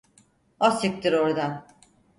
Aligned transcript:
Hassiktir 0.59 1.13
oradan… 1.13 1.65